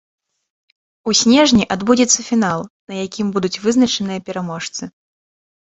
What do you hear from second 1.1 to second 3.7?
У снежні адбудзецца фінал, на якім будуць